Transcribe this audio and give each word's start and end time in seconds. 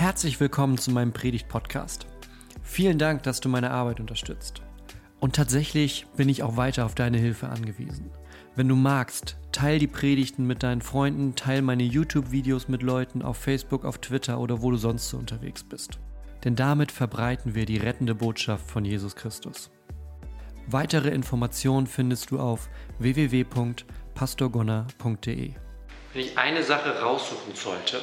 Herzlich 0.00 0.40
willkommen 0.40 0.78
zu 0.78 0.90
meinem 0.92 1.12
Predigt-Podcast. 1.12 2.06
Vielen 2.62 2.96
Dank, 2.96 3.22
dass 3.22 3.40
du 3.40 3.50
meine 3.50 3.70
Arbeit 3.70 4.00
unterstützt. 4.00 4.62
Und 5.20 5.36
tatsächlich 5.36 6.06
bin 6.16 6.30
ich 6.30 6.42
auch 6.42 6.56
weiter 6.56 6.86
auf 6.86 6.94
deine 6.94 7.18
Hilfe 7.18 7.50
angewiesen. 7.50 8.10
Wenn 8.56 8.66
du 8.66 8.76
magst, 8.76 9.36
teil 9.52 9.78
die 9.78 9.86
Predigten 9.86 10.46
mit 10.46 10.62
deinen 10.62 10.80
Freunden, 10.80 11.34
teil 11.34 11.60
meine 11.60 11.82
YouTube-Videos 11.82 12.68
mit 12.68 12.82
Leuten 12.82 13.20
auf 13.20 13.36
Facebook, 13.36 13.84
auf 13.84 13.98
Twitter 13.98 14.40
oder 14.40 14.62
wo 14.62 14.70
du 14.70 14.78
sonst 14.78 15.10
so 15.10 15.18
unterwegs 15.18 15.64
bist. 15.64 15.98
Denn 16.44 16.56
damit 16.56 16.92
verbreiten 16.92 17.54
wir 17.54 17.66
die 17.66 17.76
rettende 17.76 18.14
Botschaft 18.14 18.70
von 18.70 18.86
Jesus 18.86 19.14
Christus. 19.14 19.70
Weitere 20.66 21.10
Informationen 21.10 21.86
findest 21.86 22.30
du 22.30 22.40
auf 22.40 22.70
www.pastorgonner.de. 23.00 25.52
Wenn 26.14 26.22
ich 26.22 26.38
eine 26.38 26.62
Sache 26.62 27.02
raussuchen 27.02 27.54
sollte, 27.54 28.00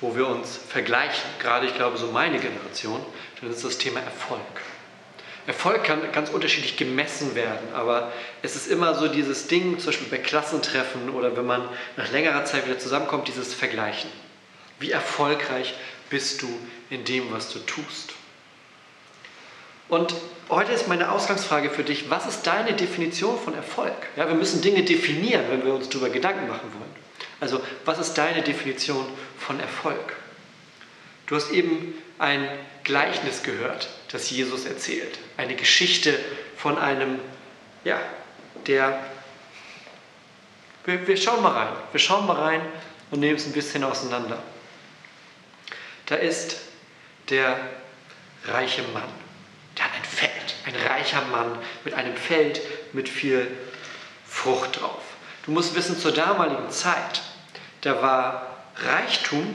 wo 0.00 0.16
wir 0.16 0.26
uns 0.26 0.56
vergleichen, 0.56 1.28
gerade 1.40 1.66
ich 1.66 1.74
glaube 1.74 1.96
so 1.98 2.08
meine 2.08 2.38
Generation, 2.38 3.00
dann 3.40 3.50
ist 3.50 3.64
das 3.64 3.78
Thema 3.78 4.00
Erfolg. 4.00 4.40
Erfolg 5.46 5.84
kann 5.84 6.12
ganz 6.12 6.28
unterschiedlich 6.28 6.76
gemessen 6.76 7.34
werden, 7.34 7.72
aber 7.74 8.12
es 8.42 8.54
ist 8.54 8.68
immer 8.68 8.94
so 8.94 9.08
dieses 9.08 9.46
Ding, 9.46 9.78
zum 9.78 9.86
Beispiel 9.86 10.08
bei 10.08 10.18
Klassentreffen 10.18 11.08
oder 11.08 11.36
wenn 11.38 11.46
man 11.46 11.66
nach 11.96 12.12
längerer 12.12 12.44
Zeit 12.44 12.66
wieder 12.66 12.78
zusammenkommt, 12.78 13.28
dieses 13.28 13.54
Vergleichen. 13.54 14.10
Wie 14.78 14.90
erfolgreich 14.90 15.74
bist 16.10 16.42
du 16.42 16.48
in 16.90 17.04
dem, 17.04 17.32
was 17.32 17.50
du 17.50 17.60
tust? 17.60 18.12
Und 19.88 20.14
heute 20.50 20.72
ist 20.72 20.86
meine 20.86 21.10
Ausgangsfrage 21.10 21.70
für 21.70 21.82
dich, 21.82 22.10
was 22.10 22.26
ist 22.26 22.46
deine 22.46 22.74
Definition 22.74 23.38
von 23.38 23.54
Erfolg? 23.54 23.96
Ja, 24.16 24.28
wir 24.28 24.34
müssen 24.34 24.60
Dinge 24.60 24.82
definieren, 24.82 25.46
wenn 25.48 25.64
wir 25.64 25.72
uns 25.72 25.88
darüber 25.88 26.10
Gedanken 26.10 26.46
machen 26.46 26.70
wollen. 26.78 27.07
Also, 27.40 27.60
was 27.84 27.98
ist 27.98 28.14
deine 28.14 28.42
Definition 28.42 29.06
von 29.38 29.60
Erfolg? 29.60 30.16
Du 31.26 31.36
hast 31.36 31.50
eben 31.50 31.94
ein 32.18 32.48
Gleichnis 32.84 33.42
gehört, 33.42 33.88
das 34.10 34.30
Jesus 34.30 34.64
erzählt. 34.64 35.18
Eine 35.36 35.54
Geschichte 35.54 36.18
von 36.56 36.78
einem, 36.78 37.20
ja, 37.84 38.00
der. 38.66 38.98
Wir, 40.84 41.06
wir 41.06 41.16
schauen 41.16 41.42
mal 41.42 41.52
rein. 41.52 41.76
Wir 41.92 42.00
schauen 42.00 42.26
mal 42.26 42.36
rein 42.36 42.62
und 43.10 43.20
nehmen 43.20 43.36
es 43.36 43.46
ein 43.46 43.52
bisschen 43.52 43.84
auseinander. 43.84 44.42
Da 46.06 46.16
ist 46.16 46.56
der 47.28 47.60
reiche 48.46 48.82
Mann. 48.94 49.08
Der 49.76 49.84
hat 49.84 49.92
ein 49.94 50.04
Feld. 50.04 50.54
Ein 50.64 50.74
reicher 50.74 51.22
Mann 51.26 51.58
mit 51.84 51.94
einem 51.94 52.16
Feld 52.16 52.62
mit 52.94 53.08
viel 53.08 53.46
Frucht 54.26 54.80
drauf. 54.80 55.02
Du 55.44 55.52
musst 55.52 55.74
wissen, 55.74 55.98
zur 55.98 56.12
damaligen 56.12 56.70
Zeit 56.70 57.22
da 57.88 58.02
war 58.02 58.46
Reichtum 58.76 59.54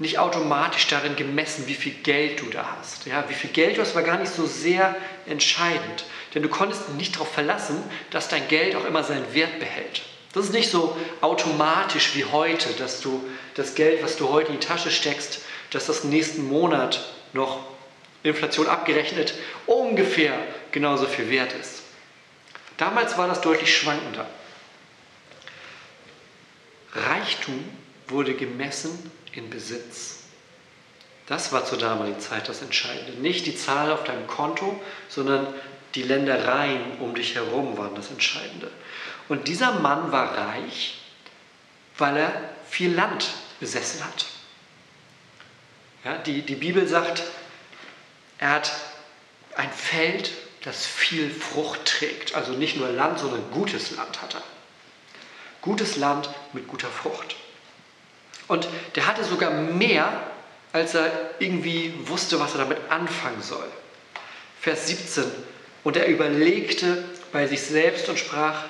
nicht 0.00 0.18
automatisch 0.18 0.86
darin 0.88 1.16
gemessen, 1.16 1.66
wie 1.66 1.74
viel 1.74 1.92
Geld 1.92 2.40
du 2.40 2.46
da 2.46 2.76
hast. 2.78 3.06
Ja, 3.06 3.24
wie 3.28 3.34
viel 3.34 3.50
Geld 3.50 3.76
du 3.76 3.82
hast, 3.82 3.94
war 3.94 4.02
gar 4.02 4.18
nicht 4.18 4.32
so 4.32 4.46
sehr 4.46 4.96
entscheidend. 5.26 6.04
Denn 6.34 6.42
du 6.42 6.48
konntest 6.48 6.90
nicht 6.90 7.14
darauf 7.14 7.32
verlassen, 7.32 7.82
dass 8.10 8.28
dein 8.28 8.46
Geld 8.48 8.76
auch 8.76 8.84
immer 8.84 9.02
seinen 9.02 9.32
Wert 9.32 9.58
behält. 9.58 10.02
Das 10.32 10.44
ist 10.44 10.52
nicht 10.52 10.70
so 10.70 10.96
automatisch 11.20 12.14
wie 12.14 12.24
heute, 12.24 12.68
dass 12.74 13.00
du 13.00 13.22
das 13.54 13.74
Geld, 13.74 14.02
was 14.02 14.16
du 14.16 14.28
heute 14.28 14.52
in 14.52 14.60
die 14.60 14.66
Tasche 14.66 14.90
steckst, 14.90 15.40
dass 15.70 15.86
das 15.86 16.04
nächsten 16.04 16.48
Monat 16.48 17.00
noch 17.32 17.60
Inflation 18.22 18.66
abgerechnet 18.66 19.34
ungefähr 19.66 20.34
genauso 20.72 21.06
viel 21.06 21.30
wert 21.30 21.52
ist. 21.60 21.82
Damals 22.76 23.16
war 23.16 23.26
das 23.26 23.40
deutlich 23.40 23.74
schwankender. 23.76 24.26
Reichtum 26.94 27.64
wurde 28.08 28.34
gemessen 28.34 29.10
in 29.32 29.50
Besitz. 29.50 30.18
Das 31.26 31.52
war 31.52 31.64
zur 31.66 31.78
damaligen 31.78 32.20
Zeit 32.20 32.48
das 32.48 32.62
Entscheidende. 32.62 33.20
Nicht 33.20 33.46
die 33.46 33.56
Zahl 33.56 33.92
auf 33.92 34.04
deinem 34.04 34.26
Konto, 34.26 34.80
sondern 35.08 35.46
die 35.94 36.02
Ländereien 36.02 36.98
um 37.00 37.14
dich 37.14 37.34
herum 37.34 37.76
waren 37.76 37.94
das 37.94 38.10
Entscheidende. 38.10 38.70
Und 39.28 39.48
dieser 39.48 39.72
Mann 39.80 40.10
war 40.10 40.36
reich, 40.36 40.98
weil 41.98 42.16
er 42.16 42.50
viel 42.68 42.94
Land 42.94 43.28
besessen 43.60 44.04
hat. 44.04 44.26
Ja, 46.04 46.16
die, 46.16 46.42
die 46.42 46.54
Bibel 46.54 46.86
sagt, 46.86 47.22
er 48.38 48.50
hat 48.50 48.72
ein 49.56 49.70
Feld, 49.70 50.30
das 50.64 50.86
viel 50.86 51.30
Frucht 51.30 51.84
trägt. 51.84 52.34
Also 52.34 52.52
nicht 52.52 52.76
nur 52.76 52.88
Land, 52.88 53.18
sondern 53.18 53.50
gutes 53.50 53.90
Land 53.96 54.22
hat 54.22 54.34
er. 54.34 54.42
Gutes 55.62 55.96
Land 55.96 56.28
mit 56.52 56.68
guter 56.68 56.88
Frucht. 56.88 57.36
Und 58.46 58.68
der 58.94 59.06
hatte 59.06 59.24
sogar 59.24 59.50
mehr, 59.50 60.22
als 60.72 60.94
er 60.94 61.10
irgendwie 61.38 61.94
wusste, 62.04 62.40
was 62.40 62.52
er 62.52 62.58
damit 62.58 62.78
anfangen 62.88 63.42
soll. 63.42 63.66
Vers 64.60 64.88
17. 64.88 65.24
Und 65.84 65.96
er 65.96 66.06
überlegte 66.06 67.04
bei 67.32 67.46
sich 67.46 67.62
selbst 67.62 68.08
und 68.08 68.18
sprach, 68.18 68.64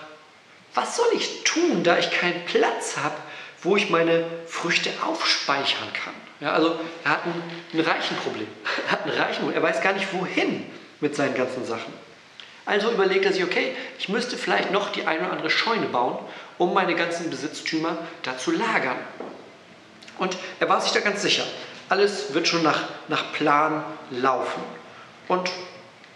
was 0.75 0.97
soll 0.97 1.09
ich 1.15 1.45
tun, 1.45 1.83
da 1.83 1.99
ich 1.99 2.11
keinen 2.11 2.45
Platz 2.45 2.97
habe, 2.97 3.17
wo 3.63 3.77
ich 3.77 3.91
meine 3.91 4.25
Früchte 4.47 4.91
aufspeichern 5.05 5.93
kann? 5.93 6.15
Ja, 6.41 6.53
also 6.53 6.79
er 7.05 7.11
hat 7.11 7.27
ein, 7.27 7.43
ein 7.73 7.81
reichen 7.81 8.17
Problem. 8.19 8.47
Er 8.87 8.93
hat 8.93 9.05
ein 9.07 9.11
reichen 9.11 9.41
Problem. 9.43 9.57
Er 9.57 9.63
weiß 9.63 9.81
gar 9.81 9.93
nicht, 9.93 10.13
wohin 10.13 10.65
mit 11.01 11.17
seinen 11.17 11.35
ganzen 11.35 11.65
Sachen. 11.65 11.93
Also 12.69 12.91
überlegt 12.91 13.25
er 13.25 13.33
sich, 13.33 13.43
okay, 13.43 13.75
ich 13.99 14.11
müsste 14.11 14.37
vielleicht 14.37 14.73
noch 14.73 14.93
die 14.93 15.07
eine 15.07 15.21
oder 15.21 15.33
andere 15.33 15.49
Scheune 15.49 15.87
bauen, 15.87 16.19
um 16.59 16.75
meine 16.75 16.95
ganzen 16.95 17.31
Besitztümer 17.31 17.97
da 18.25 18.37
zu 18.37 18.51
lagern. 18.51 18.99
Und 20.19 20.37
er 20.61 20.69
war 20.69 20.79
sich 20.79 20.93
da 20.93 21.01
ganz 21.01 21.23
sicher, 21.23 21.45
alles 21.89 22.35
wird 22.35 22.47
schon 22.47 22.63
nach, 22.63 22.83
nach 23.09 23.33
Plan 23.33 23.85
laufen. 24.11 24.63
Und 25.29 25.51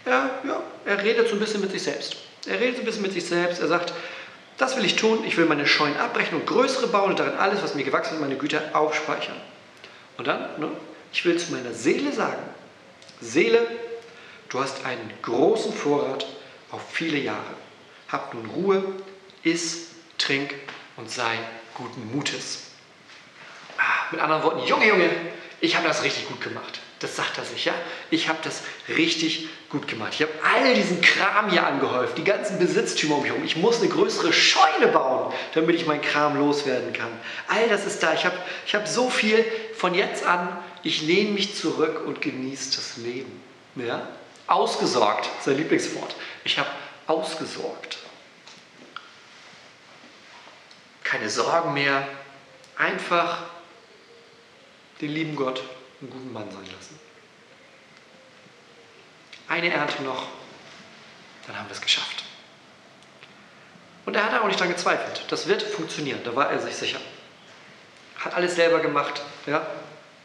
er, 0.05 0.29
ja, 0.43 0.61
er 0.85 1.03
redet 1.03 1.27
so 1.27 1.33
ein 1.33 1.39
bisschen 1.39 1.59
mit 1.59 1.71
sich 1.71 1.81
selbst. 1.81 2.17
Er 2.45 2.59
redet 2.59 2.75
so 2.75 2.81
ein 2.83 2.85
bisschen 2.85 3.01
mit 3.01 3.13
sich 3.13 3.25
selbst. 3.25 3.59
Er 3.59 3.67
sagt, 3.67 3.91
das 4.59 4.77
will 4.77 4.85
ich 4.85 4.95
tun, 4.95 5.23
ich 5.25 5.35
will 5.37 5.45
meine 5.45 5.65
Scheunen 5.65 5.97
abbrechen 5.97 6.39
und 6.39 6.45
größere 6.45 6.85
bauen 6.85 7.09
und 7.09 7.19
darin 7.19 7.39
alles, 7.39 7.63
was 7.63 7.73
mir 7.73 7.83
gewachsen 7.83 8.13
ist, 8.13 8.21
meine 8.21 8.35
Güter 8.35 8.61
aufspeichern. 8.73 9.37
Und 10.19 10.27
dann, 10.27 10.41
ne, 10.59 10.69
ich 11.11 11.25
will 11.25 11.35
zu 11.35 11.51
meiner 11.51 11.73
Seele 11.73 12.11
sagen, 12.11 12.43
Seele, 13.21 13.65
du 14.49 14.59
hast 14.59 14.85
einen 14.85 15.11
großen 15.23 15.73
Vorrat 15.73 16.27
auf 16.73 16.81
viele 16.91 17.17
Jahre. 17.17 17.55
Hab 18.09 18.33
nun 18.33 18.45
Ruhe, 18.47 18.83
iss, 19.43 19.89
trink 20.17 20.53
und 20.97 21.09
sei 21.09 21.37
guten 21.75 22.11
Mutes. 22.13 22.63
Ah, 23.77 24.11
mit 24.11 24.19
anderen 24.19 24.43
Worten, 24.43 24.67
Junge, 24.67 24.87
Junge, 24.87 25.09
ich 25.61 25.75
habe 25.75 25.87
das 25.87 26.03
richtig 26.03 26.27
gut 26.27 26.41
gemacht. 26.41 26.79
Das 26.99 27.17
sagt 27.17 27.37
er 27.37 27.43
sich, 27.43 27.65
ja? 27.65 27.73
Ich 28.11 28.29
habe 28.29 28.39
das 28.43 28.61
richtig 28.87 29.49
gut 29.69 29.89
gemacht. 29.89 30.13
Ich 30.13 30.21
habe 30.21 30.31
all 30.41 30.73
diesen 30.73 31.01
Kram 31.01 31.49
hier 31.49 31.67
angehäuft, 31.67 32.17
die 32.17 32.23
ganzen 32.23 32.59
Besitztümer 32.59 33.15
um 33.15 33.23
mich 33.23 33.31
herum. 33.31 33.43
Ich 33.43 33.57
muss 33.57 33.81
eine 33.81 33.89
größere 33.89 34.31
Scheune 34.31 34.87
bauen, 34.87 35.33
damit 35.53 35.75
ich 35.75 35.85
meinen 35.85 36.01
Kram 36.01 36.37
loswerden 36.37 36.93
kann. 36.93 37.11
All 37.49 37.67
das 37.67 37.85
ist 37.85 38.01
da. 38.03 38.13
Ich 38.13 38.23
habe 38.23 38.37
ich 38.65 38.73
hab 38.73 38.87
so 38.87 39.09
viel 39.09 39.43
von 39.75 39.93
jetzt 39.93 40.25
an. 40.25 40.57
Ich 40.83 41.01
lehne 41.01 41.31
mich 41.31 41.55
zurück 41.55 42.03
und 42.05 42.21
genieße 42.21 42.75
das 42.75 42.97
Leben. 42.97 43.41
Ja? 43.75 44.07
Ausgesorgt, 44.47 45.29
sein 45.41 45.57
Lieblingswort. 45.57 46.15
Ich 46.43 46.57
habe 46.59 46.69
ausgesorgt. 47.07 47.97
Keine 51.03 51.29
Sorgen 51.29 51.73
mehr. 51.73 52.07
Einfach 52.77 53.43
den 54.99 55.11
lieben 55.11 55.35
Gott 55.35 55.63
einen 56.01 56.09
guten 56.09 56.33
Mann 56.33 56.49
sein 56.51 56.65
lassen. 56.65 56.99
Eine 59.47 59.71
Ernte 59.71 60.01
noch, 60.03 60.27
dann 61.45 61.57
haben 61.57 61.67
wir 61.67 61.73
es 61.73 61.81
geschafft. 61.81 62.23
Und 64.05 64.15
er 64.15 64.25
hat 64.25 64.41
auch 64.41 64.47
nicht 64.47 64.59
daran 64.59 64.73
gezweifelt. 64.73 65.25
Das 65.29 65.47
wird 65.47 65.63
funktionieren, 65.63 66.19
da 66.23 66.35
war 66.35 66.51
er 66.51 66.59
sich 66.59 66.75
sicher. 66.75 66.99
Hat 68.17 68.33
alles 68.33 68.55
selber 68.55 68.79
gemacht. 68.79 69.21
Ja? 69.45 69.65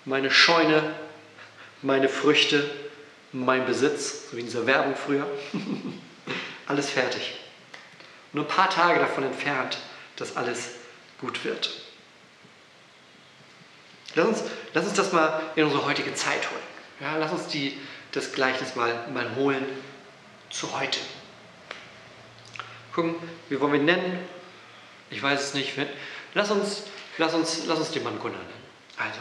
Meine 0.04 0.30
Scheune, 0.30 0.94
meine 1.82 2.09
Früchte, 2.09 2.68
mein 3.32 3.66
Besitz, 3.66 4.30
so 4.30 4.36
wie 4.36 4.41
in 4.41 4.47
dieser 4.47 4.66
Werbung 4.66 4.97
früher. 4.97 5.26
alles 6.68 6.91
fertig. 6.91 7.34
Nur 8.32 8.44
ein 8.44 8.48
paar 8.48 8.70
Tage 8.70 9.00
davon 9.00 9.24
entfernt, 9.24 9.78
dass 10.16 10.36
alles 10.36 10.70
gut 11.20 11.44
wird. 11.44 11.70
Lass 14.15 14.26
uns, 14.26 14.42
lass 14.74 14.84
uns 14.84 14.94
das 14.94 15.12
mal 15.12 15.42
in 15.56 15.65
unsere 15.65 15.84
heutige 15.84 16.15
Zeit 16.15 16.50
holen. 16.50 16.62
Ja, 17.00 17.16
lass 17.16 17.32
uns 17.32 17.47
die, 17.48 17.78
das 18.12 18.32
Gleichnis 18.32 18.74
mal, 18.74 19.09
mal 19.09 19.34
holen 19.36 19.65
zu 20.50 20.78
heute. 20.78 20.98
Gucken, 22.94 23.14
wie 23.48 23.60
wollen 23.60 23.72
wir 23.72 23.80
ihn 23.80 23.86
nennen? 23.86 24.28
Ich 25.10 25.22
weiß 25.22 25.41
es 25.41 25.54
nicht. 25.54 25.72
Lass 26.34 26.50
uns, 26.50 26.82
lass 27.16 27.34
uns, 27.34 27.64
lass 27.66 27.78
uns 27.78 27.91
den 27.92 28.03
Mann 28.03 28.18
Gunnar 28.18 28.41
nennen. 28.41 28.64
Also, 28.97 29.21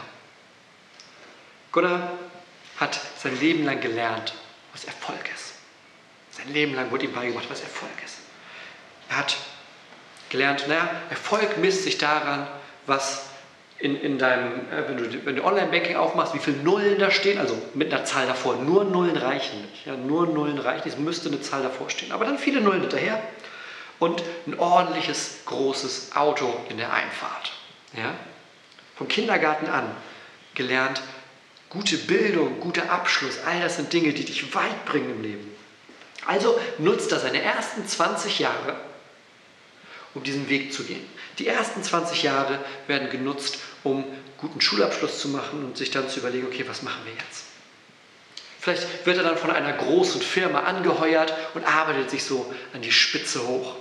Gunnar 1.72 2.12
hat 2.78 2.98
sein 3.18 3.38
Leben 3.40 3.64
lang 3.64 3.80
gelernt, 3.80 4.34
was 4.72 4.84
Erfolg 4.84 5.30
ist. 5.34 5.47
Sein 6.38 6.52
Leben 6.52 6.74
lang 6.74 6.90
wurde 6.90 7.04
ihm 7.04 7.12
beigebracht, 7.12 7.46
was 7.48 7.60
Erfolg 7.60 7.92
ist. 8.04 8.18
Er 9.10 9.18
hat 9.18 9.36
gelernt, 10.30 10.66
naja, 10.68 10.88
Erfolg 11.10 11.58
misst 11.58 11.84
sich 11.84 11.98
daran, 11.98 12.46
was 12.86 13.26
in, 13.78 14.00
in 14.00 14.18
deinem, 14.18 14.52
äh, 14.70 14.88
wenn 14.88 14.96
du, 14.96 15.26
wenn 15.26 15.36
du 15.36 15.44
Online-Banking 15.44 15.96
aufmachst, 15.96 16.34
wie 16.34 16.38
viele 16.38 16.58
Nullen 16.58 16.98
da 16.98 17.10
stehen, 17.10 17.38
also 17.38 17.60
mit 17.74 17.92
einer 17.92 18.04
Zahl 18.04 18.26
davor. 18.26 18.56
Nur 18.56 18.84
Nullen 18.84 19.16
reichen 19.16 19.62
nicht. 19.62 19.86
Ja, 19.86 19.96
nur 19.96 20.26
Nullen 20.26 20.58
reichen, 20.58 20.88
es 20.88 20.98
müsste 20.98 21.28
eine 21.28 21.40
Zahl 21.40 21.62
davor 21.62 21.88
stehen. 21.88 22.12
Aber 22.12 22.24
dann 22.24 22.38
viele 22.38 22.60
Nullen 22.60 22.80
hinterher 22.80 23.22
und 23.98 24.22
ein 24.46 24.58
ordentliches, 24.58 25.38
großes 25.46 26.16
Auto 26.16 26.52
in 26.68 26.76
der 26.76 26.92
Einfahrt. 26.92 27.52
Ja? 27.96 28.14
Vom 28.96 29.08
Kindergarten 29.08 29.68
an 29.68 29.90
gelernt, 30.54 31.02
gute 31.70 31.96
Bildung, 31.96 32.58
guter 32.60 32.90
Abschluss, 32.90 33.38
all 33.46 33.60
das 33.60 33.76
sind 33.76 33.92
Dinge, 33.92 34.12
die 34.12 34.24
dich 34.24 34.54
weit 34.54 34.84
bringen 34.86 35.10
im 35.10 35.22
Leben. 35.22 35.56
Also 36.28 36.60
nutzt 36.76 37.10
er 37.10 37.20
seine 37.20 37.40
ersten 37.40 37.88
20 37.88 38.38
Jahre, 38.38 38.76
um 40.12 40.22
diesen 40.22 40.50
Weg 40.50 40.74
zu 40.74 40.84
gehen. 40.84 41.04
Die 41.38 41.48
ersten 41.48 41.82
20 41.82 42.22
Jahre 42.22 42.58
werden 42.86 43.08
genutzt, 43.08 43.56
um 43.82 44.04
guten 44.36 44.60
Schulabschluss 44.60 45.20
zu 45.20 45.28
machen 45.28 45.64
und 45.64 45.78
sich 45.78 45.90
dann 45.90 46.10
zu 46.10 46.20
überlegen, 46.20 46.46
okay, 46.46 46.66
was 46.68 46.82
machen 46.82 47.00
wir 47.06 47.14
jetzt? 47.14 47.44
Vielleicht 48.60 49.06
wird 49.06 49.16
er 49.16 49.22
dann 49.22 49.38
von 49.38 49.50
einer 49.50 49.72
großen 49.72 50.20
Firma 50.20 50.64
angeheuert 50.64 51.32
und 51.54 51.64
arbeitet 51.64 52.10
sich 52.10 52.24
so 52.24 52.52
an 52.74 52.82
die 52.82 52.92
Spitze 52.92 53.48
hoch. 53.48 53.76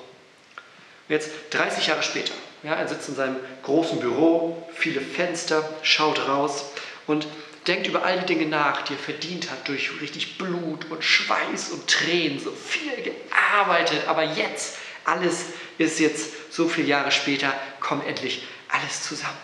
Jetzt 1.10 1.30
30 1.50 1.88
Jahre 1.88 2.04
später, 2.04 2.34
ja, 2.64 2.76
er 2.76 2.88
sitzt 2.88 3.10
in 3.10 3.16
seinem 3.16 3.36
großen 3.64 4.00
Büro, 4.00 4.70
viele 4.74 5.02
Fenster, 5.02 5.70
schaut 5.82 6.30
raus 6.30 6.64
und 7.08 7.28
denkt 7.68 7.88
über 7.88 8.04
all 8.04 8.20
die 8.20 8.26
Dinge 8.26 8.46
nach, 8.46 8.84
die 8.84 8.94
er 8.94 9.00
verdient 9.00 9.52
hat 9.52 9.68
durch 9.68 9.92
richtig 10.02 10.38
Blut 10.38 10.86
und 10.90 11.04
Schweiß 11.04 11.70
und 11.72 11.88
Tränen, 11.88 12.40
so 12.40 12.52
viel 12.52 13.02
gearbeitet, 13.02 14.08
aber 14.08 14.24
jetzt, 14.24 14.78
alles 15.06 15.46
ist 15.78 16.00
jetzt 16.00 16.54
so 16.54 16.68
viele 16.68 16.88
Jahre 16.88 17.12
später, 17.12 17.54
kommt 17.80 18.06
endlich 18.08 18.44
alles 18.70 19.04
zusammen. 19.04 19.38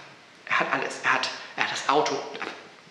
Er 0.46 0.60
hat 0.60 0.74
alles, 0.74 1.00
er 1.04 1.14
hat, 1.14 1.30
er 1.56 1.64
hat 1.64 1.72
das 1.72 1.90
Auto, 1.90 2.16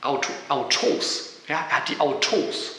Auto, 0.01 0.31
Autos, 0.49 1.41
ja, 1.49 1.67
er 1.71 1.77
hat 1.79 1.89
die 1.89 1.99
Autos, 2.01 2.77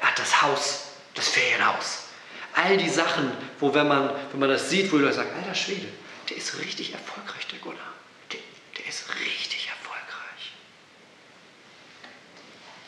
er 0.00 0.08
hat 0.08 0.18
das 0.18 0.42
Haus, 0.42 0.84
das 1.14 1.28
Ferienhaus, 1.28 2.04
all 2.54 2.76
die 2.76 2.88
Sachen, 2.88 3.32
wo 3.58 3.74
wenn 3.74 3.88
man, 3.88 4.10
wenn 4.30 4.40
man 4.40 4.48
das 4.48 4.70
sieht, 4.70 4.92
wo 4.92 4.96
Leute 4.96 5.14
sagen, 5.14 5.30
alter 5.36 5.54
Schwede, 5.54 5.88
der 6.28 6.36
ist 6.36 6.58
richtig 6.58 6.92
erfolgreich, 6.92 7.46
der 7.48 7.58
Gunnar. 7.58 7.78
Der, 8.32 8.40
der 8.78 8.86
ist 8.86 9.04
richtig 9.14 9.68
erfolgreich. 9.68 10.52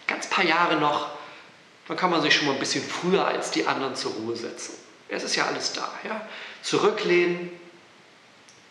Ganz 0.07 0.24
paar 0.35 0.45
Jahre 0.45 0.77
noch, 0.77 1.11
dann 1.87 1.97
kann 1.97 2.11
man 2.11 2.21
sich 2.23 2.35
schon 2.35 2.47
mal 2.47 2.55
ein 2.55 2.59
bisschen 2.59 2.83
früher 2.83 3.27
als 3.27 3.51
die 3.51 3.67
anderen 3.67 3.95
zur 3.95 4.13
Ruhe 4.13 4.37
setzen. 4.37 4.75
Es 5.09 5.23
ist 5.23 5.37
ja 5.37 5.47
alles 5.47 5.73
da. 5.73 5.93
Ja? 6.03 6.27
Zurücklehnen, 6.63 7.51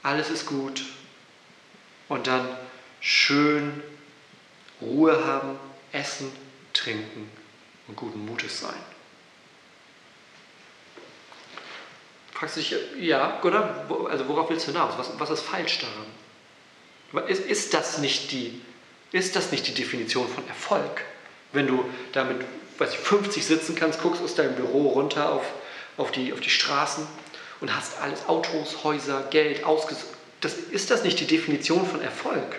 alles 0.01 0.30
ist 0.30 0.45
gut. 0.45 0.83
Und 2.10 2.27
dann 2.27 2.48
schön 3.00 3.81
Ruhe 4.81 5.25
haben, 5.25 5.57
essen, 5.92 6.31
trinken 6.74 7.31
und 7.88 7.95
guten 7.95 8.25
Mutes 8.25 8.59
sein. 8.59 8.74
Fragst 12.33 12.57
du 12.57 12.62
dich, 12.62 12.75
ja, 13.00 13.42
oder? 13.42 13.86
Also 14.09 14.27
worauf 14.27 14.50
willst 14.50 14.68
du 14.68 14.71
hinaus? 14.71 14.95
Was, 14.98 15.18
was 15.18 15.30
ist 15.30 15.42
falsch 15.44 15.80
daran? 15.80 17.27
Ist, 17.30 17.45
ist, 17.45 17.74
das 17.74 18.00
nicht 18.00 18.31
die, 18.31 18.59
ist 19.12 19.36
das 19.36 19.51
nicht 19.51 19.68
die 19.68 19.74
Definition 19.74 20.27
von 20.27 20.45
Erfolg? 20.48 21.06
Wenn 21.53 21.67
du 21.67 21.85
damit, 22.11 22.44
weiß 22.79 22.94
ich, 22.94 23.00
50 23.00 23.45
sitzen 23.45 23.75
kannst, 23.75 24.01
guckst 24.01 24.21
aus 24.21 24.35
deinem 24.35 24.55
Büro 24.55 24.89
runter 24.89 25.31
auf, 25.31 25.45
auf, 25.97 26.11
die, 26.11 26.33
auf 26.33 26.41
die 26.41 26.50
Straßen 26.50 27.07
und 27.61 27.75
hast 27.75 28.01
alles, 28.01 28.27
Autos, 28.27 28.83
Häuser, 28.83 29.27
Geld, 29.29 29.63
ausgesucht. 29.63 30.07
Das, 30.41 30.55
ist 30.55 30.91
das 30.91 31.03
nicht 31.03 31.19
die 31.19 31.27
Definition 31.27 31.85
von 31.88 32.01
Erfolg? 32.01 32.57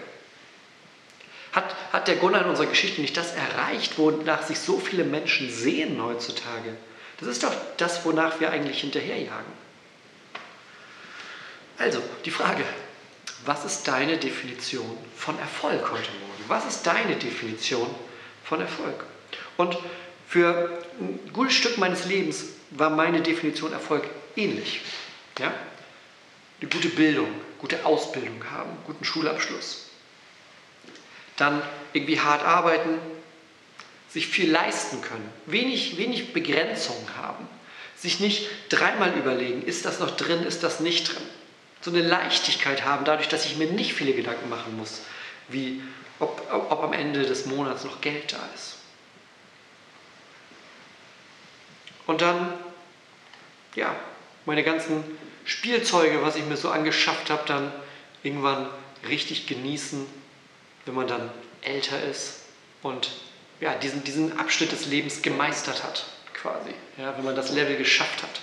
Hat, 1.52 1.74
hat 1.92 2.08
der 2.08 2.16
Gunnar 2.16 2.42
in 2.42 2.48
unserer 2.48 2.66
Geschichte 2.66 3.00
nicht 3.00 3.16
das 3.16 3.34
erreicht, 3.34 3.98
wonach 3.98 4.42
sich 4.42 4.58
so 4.58 4.78
viele 4.78 5.04
Menschen 5.04 5.50
sehen 5.50 6.02
heutzutage? 6.02 6.76
Das 7.20 7.28
ist 7.28 7.42
doch 7.42 7.52
das, 7.76 8.04
wonach 8.04 8.40
wir 8.40 8.50
eigentlich 8.50 8.80
hinterherjagen. 8.80 9.52
Also, 11.78 12.00
die 12.24 12.30
Frage, 12.30 12.64
was 13.44 13.64
ist 13.64 13.86
deine 13.86 14.16
Definition 14.16 14.96
von 15.16 15.38
Erfolg 15.38 15.82
heute 15.92 16.10
Morgen? 16.12 16.44
Was 16.48 16.66
ist 16.66 16.86
deine 16.86 17.16
Definition 17.16 17.86
von 17.86 18.13
Erfolg? 18.50 19.04
Und 19.56 19.76
für 20.26 20.82
ein 21.00 21.18
gutes 21.32 21.54
Stück 21.54 21.78
meines 21.78 22.06
Lebens 22.06 22.44
war 22.70 22.90
meine 22.90 23.20
Definition 23.20 23.72
Erfolg 23.72 24.04
ähnlich. 24.36 24.80
Ja? 25.38 25.52
Eine 26.60 26.70
gute 26.70 26.88
Bildung, 26.88 27.28
gute 27.58 27.84
Ausbildung 27.84 28.42
haben, 28.50 28.70
guten 28.86 29.04
Schulabschluss. 29.04 29.90
Dann 31.36 31.62
irgendwie 31.92 32.20
hart 32.20 32.44
arbeiten, 32.44 32.98
sich 34.08 34.28
viel 34.28 34.50
leisten 34.50 35.02
können, 35.02 35.28
wenig, 35.46 35.96
wenig 35.96 36.32
Begrenzungen 36.32 37.16
haben, 37.16 37.48
sich 37.96 38.20
nicht 38.20 38.48
dreimal 38.68 39.12
überlegen, 39.14 39.62
ist 39.62 39.84
das 39.84 39.98
noch 39.98 40.12
drin, 40.16 40.44
ist 40.44 40.62
das 40.62 40.80
nicht 40.80 41.12
drin 41.12 41.22
so 41.84 41.90
eine 41.90 42.00
Leichtigkeit 42.00 42.84
haben, 42.84 43.04
dadurch, 43.04 43.28
dass 43.28 43.44
ich 43.44 43.56
mir 43.56 43.66
nicht 43.66 43.92
viele 43.92 44.14
Gedanken 44.14 44.48
machen 44.48 44.74
muss, 44.76 45.02
wie 45.48 45.82
ob, 46.18 46.46
ob 46.50 46.82
am 46.82 46.92
Ende 46.92 47.22
des 47.22 47.46
Monats 47.46 47.84
noch 47.84 48.00
Geld 48.00 48.32
da 48.32 48.38
ist. 48.54 48.76
Und 52.06 52.20
dann, 52.20 52.52
ja, 53.74 53.94
meine 54.44 54.62
ganzen 54.62 55.02
Spielzeuge, 55.44 56.22
was 56.22 56.36
ich 56.36 56.44
mir 56.44 56.56
so 56.56 56.70
angeschafft 56.70 57.30
habe, 57.30 57.42
dann 57.46 57.72
irgendwann 58.22 58.68
richtig 59.08 59.46
genießen, 59.46 60.06
wenn 60.84 60.94
man 60.94 61.06
dann 61.06 61.30
älter 61.62 62.02
ist 62.02 62.40
und 62.82 63.10
ja, 63.60 63.74
diesen, 63.74 64.04
diesen 64.04 64.38
Abschnitt 64.38 64.72
des 64.72 64.86
Lebens 64.86 65.22
gemeistert 65.22 65.82
hat, 65.82 66.04
quasi. 66.34 66.74
Ja, 66.98 67.16
wenn 67.16 67.24
man 67.24 67.36
das 67.36 67.50
Level 67.50 67.76
geschafft 67.76 68.22
hat. 68.22 68.40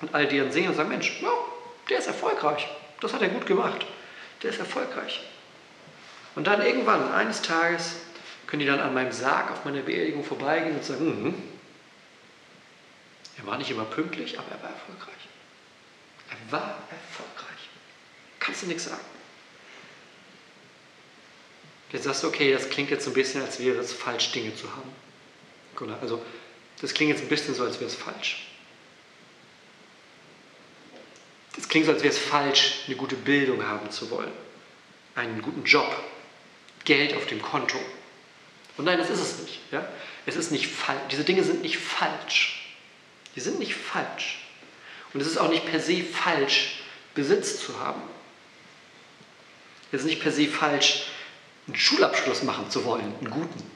Und 0.00 0.14
all 0.14 0.26
die 0.28 0.38
dann 0.38 0.52
sehen 0.52 0.68
und 0.68 0.76
sagen, 0.76 0.88
Mensch, 0.88 1.20
ja, 1.20 1.30
der 1.88 1.98
ist 1.98 2.06
erfolgreich. 2.06 2.68
Das 3.00 3.12
hat 3.12 3.22
er 3.22 3.28
gut 3.28 3.46
gemacht. 3.46 3.84
Der 4.42 4.50
ist 4.50 4.60
erfolgreich. 4.60 5.20
Und 6.38 6.46
dann 6.46 6.64
irgendwann, 6.64 7.10
eines 7.10 7.42
Tages, 7.42 7.96
können 8.46 8.60
die 8.60 8.66
dann 8.66 8.78
an 8.78 8.94
meinem 8.94 9.10
Sarg 9.10 9.50
auf 9.50 9.64
meiner 9.64 9.80
Beerdigung 9.80 10.22
vorbeigehen 10.22 10.76
und 10.76 10.84
sagen, 10.84 11.04
hm, 11.04 11.34
er 13.38 13.44
war 13.44 13.58
nicht 13.58 13.72
immer 13.72 13.84
pünktlich, 13.84 14.38
aber 14.38 14.46
er 14.52 14.62
war 14.62 14.70
erfolgreich. 14.70 15.28
Er 16.30 16.52
war 16.52 16.78
erfolgreich. 16.92 17.68
Kannst 18.38 18.62
du 18.62 18.66
nichts 18.68 18.84
sagen. 18.84 19.00
Jetzt 21.90 22.04
sagst 22.04 22.22
du, 22.22 22.28
okay, 22.28 22.52
das 22.52 22.70
klingt 22.70 22.90
jetzt 22.90 23.04
so 23.04 23.10
ein 23.10 23.14
bisschen, 23.14 23.42
als 23.42 23.58
wäre 23.58 23.78
es 23.78 23.92
falsch, 23.92 24.30
Dinge 24.30 24.54
zu 24.54 24.68
haben. 24.76 24.92
Also, 26.00 26.24
das 26.80 26.94
klingt 26.94 27.10
jetzt 27.10 27.22
ein 27.22 27.28
bisschen 27.28 27.56
so, 27.56 27.64
als 27.64 27.80
wäre 27.80 27.90
es 27.90 27.96
falsch. 27.96 28.46
Es 31.56 31.68
klingt 31.68 31.86
so, 31.86 31.92
als 31.92 32.04
wäre 32.04 32.14
es 32.14 32.18
falsch, 32.20 32.82
eine 32.86 32.94
gute 32.94 33.16
Bildung 33.16 33.66
haben 33.66 33.90
zu 33.90 34.08
wollen, 34.12 34.30
einen 35.16 35.42
guten 35.42 35.64
Job, 35.64 35.92
Geld 36.88 37.14
auf 37.14 37.26
dem 37.26 37.42
Konto. 37.42 37.78
Und 38.78 38.86
nein, 38.86 38.96
das 38.96 39.10
ist 39.10 39.20
es 39.20 39.38
nicht. 39.40 39.60
Ja? 39.70 39.86
Es 40.24 40.36
ist 40.36 40.50
nicht 40.50 40.68
falsch. 40.68 41.02
Diese 41.10 41.22
Dinge 41.22 41.44
sind 41.44 41.60
nicht 41.60 41.76
falsch. 41.76 42.74
Die 43.36 43.40
sind 43.40 43.58
nicht 43.58 43.74
falsch. 43.74 44.38
Und 45.12 45.20
es 45.20 45.26
ist 45.26 45.36
auch 45.36 45.50
nicht 45.50 45.66
per 45.66 45.80
se 45.80 46.02
falsch, 46.02 46.80
Besitz 47.14 47.60
zu 47.60 47.78
haben. 47.78 48.00
Es 49.92 50.00
ist 50.00 50.06
nicht 50.06 50.22
per 50.22 50.32
se 50.32 50.48
falsch, 50.48 51.04
einen 51.66 51.76
Schulabschluss 51.76 52.42
machen 52.42 52.70
zu 52.70 52.86
wollen, 52.86 53.12
einen 53.18 53.30
guten. 53.30 53.70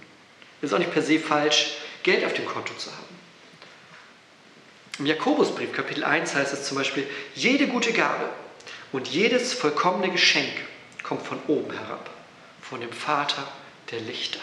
Es 0.63 0.71
ist 0.71 0.75
auch 0.75 0.79
nicht 0.79 0.93
per 0.93 1.03
se 1.03 1.19
falsch, 1.19 1.73
Geld 2.03 2.25
auf 2.25 2.33
dem 2.33 2.47
Konto 2.47 2.73
zu 2.75 2.91
haben. 2.91 3.17
Im 4.99 5.07
Jakobusbrief 5.07 5.73
Kapitel 5.73 6.03
1 6.03 6.35
heißt 6.35 6.55
es 6.55 6.65
zum 6.65 6.79
Beispiel, 6.79 7.07
jede 7.35 7.67
gute 7.67 7.93
Gabe 7.93 8.31
und 8.91 9.09
jedes 9.09 9.53
vollkommene 9.53 10.11
Geschenk 10.11 10.53
kommt 11.03 11.27
von 11.27 11.39
oben 11.47 11.73
herab, 11.73 12.09
von 12.73 12.81
dem 12.81 12.91
Vater 12.91 13.47
der 13.91 14.01
Lichter. 14.01 14.41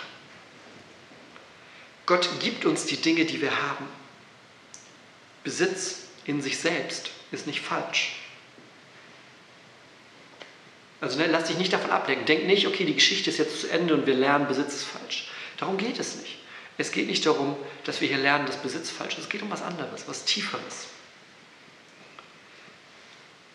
Gott 2.05 2.29
gibt 2.39 2.63
uns 2.63 2.85
die 2.85 2.97
Dinge, 2.97 3.25
die 3.25 3.41
wir 3.41 3.59
haben. 3.59 3.87
Besitz 5.43 6.01
in 6.25 6.39
sich 6.39 6.59
selbst 6.59 7.09
ist 7.31 7.47
nicht 7.47 7.61
falsch. 7.61 8.17
Also 11.01 11.17
ne, 11.17 11.25
lass 11.25 11.45
dich 11.45 11.57
nicht 11.57 11.73
davon 11.73 11.89
ablenken. 11.89 12.27
Denk 12.27 12.45
nicht, 12.45 12.67
okay, 12.67 12.85
die 12.85 12.93
Geschichte 12.93 13.31
ist 13.31 13.39
jetzt 13.39 13.61
zu 13.61 13.67
Ende 13.71 13.95
und 13.95 14.05
wir 14.05 14.13
lernen, 14.13 14.47
Besitz 14.47 14.75
ist 14.75 14.83
falsch. 14.83 15.31
Darum 15.57 15.77
geht 15.77 15.97
es 15.97 16.17
nicht. 16.17 16.37
Es 16.77 16.91
geht 16.91 17.07
nicht 17.07 17.25
darum, 17.25 17.57
dass 17.83 17.99
wir 17.99 18.09
hier 18.09 18.19
lernen, 18.19 18.45
dass 18.45 18.61
Besitz 18.61 18.91
falsch 18.91 19.13
ist. 19.13 19.23
Es 19.23 19.29
geht 19.29 19.41
um 19.41 19.49
was 19.49 19.63
anderes, 19.63 20.07
was 20.07 20.25
Tieferes. 20.25 20.85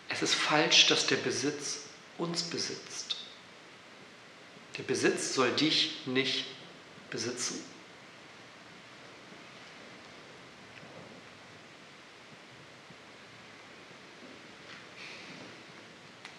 Es 0.09 0.21
ist 0.21 0.35
falsch, 0.35 0.87
dass 0.87 1.07
der 1.07 1.15
Besitz 1.15 1.83
uns 2.17 2.43
besitzt. 2.43 2.94
Der 4.77 4.83
Besitz 4.83 5.33
soll 5.33 5.51
dich 5.51 6.05
nicht 6.05 6.45
besitzen. 7.09 7.63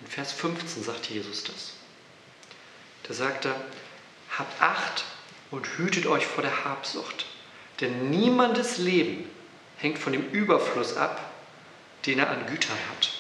In 0.02 0.06
Vers 0.06 0.32
15 0.32 0.82
sagt 0.82 1.06
Jesus 1.06 1.44
das. 1.44 1.72
Da 3.04 3.14
sagt 3.14 3.46
er, 3.46 3.54
habt 4.36 4.60
Acht 4.60 5.04
und 5.50 5.66
hütet 5.78 6.06
euch 6.06 6.26
vor 6.26 6.42
der 6.42 6.64
Habsucht, 6.64 7.26
denn 7.80 8.10
niemandes 8.10 8.78
Leben 8.78 9.30
hängt 9.78 9.98
von 9.98 10.12
dem 10.12 10.28
Überfluss 10.30 10.96
ab, 10.96 11.32
den 12.04 12.18
er 12.18 12.30
an 12.30 12.46
Gütern 12.46 12.78
hat. 12.90 13.12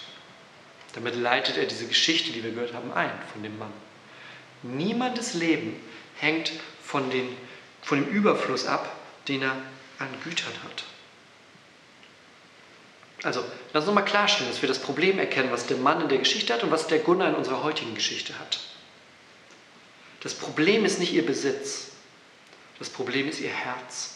Damit 0.94 1.14
leitet 1.14 1.56
er 1.56 1.66
diese 1.66 1.86
Geschichte, 1.86 2.32
die 2.32 2.42
wir 2.42 2.52
gehört 2.52 2.74
haben, 2.74 2.92
ein 2.92 3.12
von 3.32 3.42
dem 3.42 3.58
Mann. 3.58 3.72
Niemandes 4.74 5.34
Leben 5.34 5.76
hängt 6.16 6.52
von, 6.82 7.10
den, 7.10 7.28
von 7.82 8.02
dem 8.02 8.08
Überfluss 8.08 8.66
ab, 8.66 8.94
den 9.28 9.42
er 9.42 9.56
an 9.98 10.08
Gütern 10.24 10.52
hat. 10.64 10.84
Also, 13.22 13.40
lass 13.72 13.82
uns 13.82 13.86
nochmal 13.86 14.04
klarstellen, 14.04 14.50
dass 14.50 14.62
wir 14.62 14.68
das 14.68 14.78
Problem 14.78 15.18
erkennen, 15.18 15.50
was 15.50 15.66
der 15.66 15.78
Mann 15.78 16.00
in 16.00 16.08
der 16.08 16.18
Geschichte 16.18 16.52
hat 16.52 16.62
und 16.62 16.70
was 16.70 16.86
der 16.86 16.98
Gunnar 16.98 17.30
in 17.30 17.34
unserer 17.34 17.62
heutigen 17.62 17.94
Geschichte 17.94 18.38
hat. 18.38 18.60
Das 20.20 20.34
Problem 20.34 20.84
ist 20.84 20.98
nicht 20.98 21.12
ihr 21.12 21.24
Besitz, 21.24 21.92
das 22.78 22.90
Problem 22.90 23.28
ist 23.28 23.40
ihr 23.40 23.50
Herz. 23.50 24.14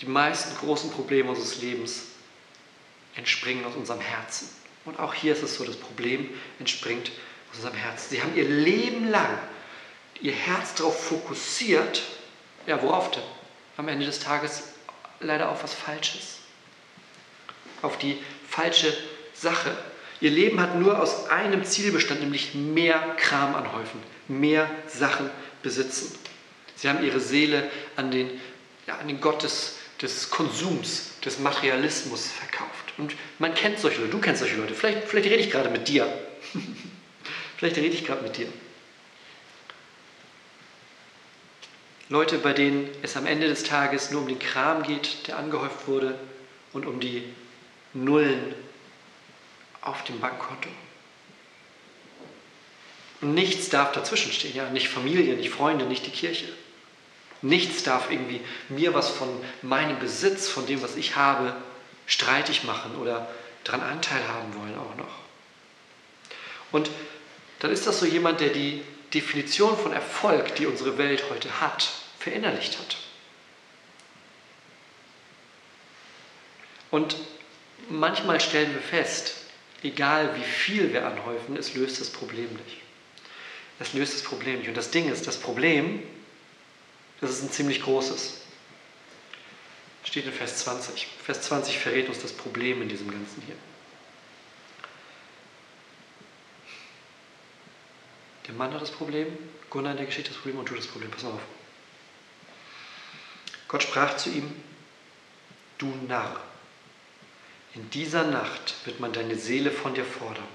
Die 0.00 0.06
meisten 0.06 0.56
großen 0.56 0.90
Probleme 0.90 1.30
unseres 1.30 1.60
Lebens 1.60 2.06
entspringen 3.16 3.64
aus 3.64 3.74
unserem 3.74 4.00
Herzen. 4.00 4.48
Und 4.84 4.98
auch 4.98 5.14
hier 5.14 5.32
ist 5.32 5.42
es 5.42 5.56
so, 5.56 5.64
das 5.64 5.76
Problem 5.76 6.30
entspringt 6.58 7.10
aus 7.50 7.58
unserem 7.58 7.76
Herzen. 7.76 8.10
Sie 8.10 8.22
haben 8.22 8.36
ihr 8.36 8.48
Leben 8.48 9.08
lang 9.08 9.38
ihr 10.20 10.32
Herz 10.32 10.74
darauf 10.74 11.02
fokussiert, 11.02 12.02
ja, 12.66 12.80
worauf 12.82 13.10
denn? 13.10 13.22
Am 13.76 13.88
Ende 13.88 14.06
des 14.06 14.20
Tages 14.20 14.64
leider 15.20 15.50
auf 15.50 15.62
was 15.62 15.74
Falsches. 15.74 16.38
Auf 17.82 17.98
die 17.98 18.18
falsche 18.48 18.94
Sache. 19.34 19.74
Ihr 20.20 20.30
Leben 20.30 20.60
hat 20.60 20.76
nur 20.76 21.00
aus 21.00 21.30
einem 21.30 21.64
Ziel 21.64 21.92
bestanden, 21.92 22.24
nämlich 22.24 22.54
mehr 22.54 23.16
Kram 23.16 23.54
anhäufen, 23.54 24.02
mehr 24.28 24.68
Sachen 24.86 25.30
besitzen. 25.62 26.18
Sie 26.76 26.88
haben 26.88 27.02
ihre 27.02 27.20
Seele 27.20 27.70
an 27.96 28.10
den, 28.10 28.30
ja, 28.86 28.96
an 28.98 29.08
den 29.08 29.20
Gott 29.20 29.42
des, 29.42 29.76
des 30.02 30.28
Konsums, 30.28 31.12
des 31.24 31.38
Materialismus 31.38 32.26
verkauft. 32.26 32.92
Und 32.98 33.14
man 33.38 33.54
kennt 33.54 33.78
solche 33.78 34.00
Leute, 34.00 34.12
du 34.12 34.20
kennst 34.20 34.40
solche 34.40 34.56
Leute. 34.56 34.74
Vielleicht, 34.74 35.04
vielleicht 35.08 35.30
rede 35.30 35.42
ich 35.42 35.50
gerade 35.50 35.70
mit 35.70 35.88
dir. 35.88 36.06
vielleicht 37.60 37.76
rede 37.76 37.94
ich 37.94 38.06
gerade 38.06 38.22
mit 38.22 38.38
dir. 38.38 38.48
Leute, 42.08 42.38
bei 42.38 42.54
denen 42.54 42.88
es 43.02 43.18
am 43.18 43.26
Ende 43.26 43.48
des 43.48 43.64
Tages 43.64 44.10
nur 44.10 44.22
um 44.22 44.28
den 44.28 44.38
Kram 44.38 44.82
geht, 44.82 45.28
der 45.28 45.36
angehäuft 45.36 45.86
wurde 45.86 46.18
und 46.72 46.86
um 46.86 47.00
die 47.00 47.22
Nullen 47.92 48.54
auf 49.82 50.02
dem 50.04 50.20
Bankkonto. 50.20 50.70
Und 53.20 53.34
nichts 53.34 53.68
darf 53.68 53.92
dazwischen 53.92 54.32
stehen, 54.32 54.56
ja, 54.56 54.70
nicht 54.70 54.88
Familie, 54.88 55.36
nicht 55.36 55.50
Freunde, 55.50 55.84
nicht 55.84 56.06
die 56.06 56.10
Kirche. 56.10 56.48
Nichts 57.42 57.82
darf 57.82 58.10
irgendwie 58.10 58.40
mir 58.70 58.94
was 58.94 59.10
von 59.10 59.28
meinem 59.60 59.98
Besitz, 59.98 60.48
von 60.48 60.66
dem, 60.66 60.80
was 60.80 60.96
ich 60.96 61.16
habe, 61.16 61.54
streitig 62.06 62.64
machen 62.64 62.96
oder 62.96 63.28
daran 63.64 63.82
Anteil 63.82 64.26
haben 64.26 64.54
wollen 64.54 64.78
auch 64.78 64.96
noch. 64.96 65.20
Und 66.72 66.90
dann 67.60 67.70
ist 67.70 67.86
das 67.86 68.00
so 68.00 68.06
jemand, 68.06 68.40
der 68.40 68.48
die 68.48 68.82
Definition 69.14 69.76
von 69.76 69.92
Erfolg, 69.92 70.56
die 70.56 70.66
unsere 70.66 70.98
Welt 70.98 71.24
heute 71.30 71.60
hat, 71.60 71.90
verinnerlicht 72.18 72.78
hat. 72.78 72.96
Und 76.90 77.16
manchmal 77.88 78.40
stellen 78.40 78.72
wir 78.72 78.80
fest, 78.80 79.34
egal 79.82 80.36
wie 80.36 80.42
viel 80.42 80.92
wir 80.92 81.06
anhäufen, 81.06 81.56
es 81.56 81.74
löst 81.74 82.00
das 82.00 82.10
Problem 82.10 82.48
nicht. 82.64 82.80
Es 83.78 83.92
löst 83.92 84.14
das 84.14 84.22
Problem 84.22 84.58
nicht. 84.58 84.68
Und 84.68 84.76
das 84.76 84.90
Ding 84.90 85.10
ist, 85.10 85.26
das 85.26 85.38
Problem, 85.38 86.02
das 87.20 87.30
ist 87.30 87.42
ein 87.42 87.50
ziemlich 87.50 87.82
großes. 87.82 88.40
Steht 90.04 90.24
in 90.24 90.32
Vers 90.32 90.58
20. 90.58 91.06
Vers 91.24 91.42
20 91.42 91.78
verrät 91.78 92.08
uns 92.08 92.20
das 92.20 92.32
Problem 92.32 92.80
in 92.82 92.88
diesem 92.88 93.10
Ganzen 93.10 93.42
hier. 93.46 93.56
Der 98.50 98.58
Mann 98.58 98.74
hat 98.74 98.82
das 98.82 98.90
Problem, 98.90 99.28
Gunnar 99.70 99.92
in 99.92 99.98
der 99.98 100.06
Geschichte 100.06 100.30
das 100.30 100.38
Problem 100.38 100.58
und 100.58 100.68
du 100.68 100.74
das 100.74 100.88
Problem. 100.88 101.08
Pass 101.08 101.22
mal 101.22 101.30
auf. 101.30 101.40
Gott 103.68 103.84
sprach 103.84 104.16
zu 104.16 104.28
ihm, 104.28 104.50
du 105.78 105.86
Narr, 106.08 106.42
in 107.74 107.88
dieser 107.90 108.24
Nacht 108.24 108.74
wird 108.86 108.98
man 108.98 109.12
deine 109.12 109.36
Seele 109.36 109.70
von 109.70 109.94
dir 109.94 110.04
fordern. 110.04 110.48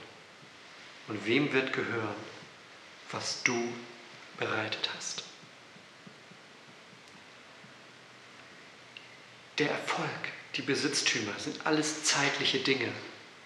Und 1.08 1.26
wem 1.26 1.54
wird 1.54 1.72
gehören, 1.72 2.16
was 3.12 3.44
du 3.44 3.74
bereitet 4.40 4.90
hast? 4.98 5.24
Der 9.58 9.70
Erfolg, 9.70 10.10
die 10.56 10.64
Besitztümer 10.64 11.32
sind 11.38 11.66
alles 11.66 12.04
zeitliche 12.04 12.60
Dinge, 12.60 12.92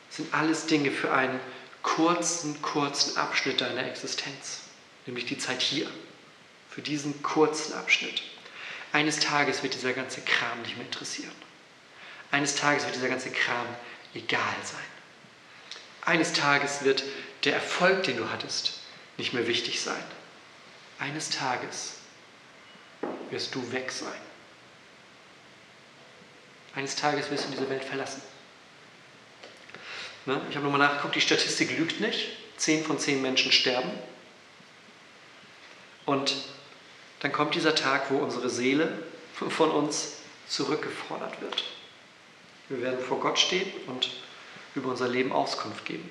sind 0.09 0.33
alles 0.33 0.65
Dinge 0.65 0.89
für 0.89 1.13
einen 1.13 1.39
kurzen, 1.83 2.61
kurzen 2.61 3.17
Abschnitt 3.17 3.61
deiner 3.61 3.85
Existenz, 3.87 4.61
nämlich 5.05 5.25
die 5.25 5.37
Zeit 5.37 5.61
hier, 5.61 5.89
für 6.69 6.81
diesen 6.81 7.21
kurzen 7.23 7.73
Abschnitt. 7.73 8.21
Eines 8.91 9.19
Tages 9.19 9.63
wird 9.63 9.73
dieser 9.73 9.93
ganze 9.93 10.21
Kram 10.21 10.61
nicht 10.61 10.77
mehr 10.77 10.85
interessieren. 10.85 11.31
Eines 12.31 12.55
Tages 12.55 12.85
wird 12.85 12.95
dieser 12.95 13.09
ganze 13.09 13.31
Kram 13.31 13.67
egal 14.13 14.55
sein. 14.63 14.79
Eines 16.05 16.33
Tages 16.33 16.83
wird 16.83 17.03
der 17.43 17.53
Erfolg, 17.53 18.03
den 18.03 18.17
du 18.17 18.29
hattest, 18.29 18.79
nicht 19.17 19.33
mehr 19.33 19.47
wichtig 19.47 19.81
sein. 19.81 20.03
Eines 20.97 21.29
Tages 21.29 21.95
wirst 23.29 23.53
du 23.55 23.71
weg 23.71 23.91
sein. 23.91 24.19
Eines 26.75 26.95
Tages 26.95 27.29
wirst 27.29 27.45
du 27.45 27.51
diese 27.51 27.69
Welt 27.69 27.83
verlassen. 27.83 28.21
Ne? 30.29 30.39
Ich 30.51 30.55
habe 30.55 30.63
nochmal 30.63 30.87
nachgeguckt, 30.87 31.15
die 31.15 31.21
Statistik 31.21 31.75
lügt 31.75 31.99
nicht. 32.01 32.27
Zehn 32.55 32.83
von 32.83 32.99
zehn 32.99 33.19
Menschen 33.19 33.51
sterben. 33.51 33.89
Und 36.05 36.35
dann 37.21 37.31
kommt 37.31 37.55
dieser 37.55 37.73
Tag, 37.73 38.11
wo 38.11 38.17
unsere 38.17 38.49
Seele 38.49 38.91
von 39.49 39.71
uns 39.71 40.17
zurückgefordert 40.47 41.41
wird. 41.41 41.63
Wir 42.69 42.81
werden 42.83 42.99
vor 42.99 43.19
Gott 43.19 43.39
stehen 43.39 43.71
und 43.87 44.11
über 44.75 44.89
unser 44.89 45.07
Leben 45.07 45.31
Auskunft 45.31 45.85
geben. 45.85 46.07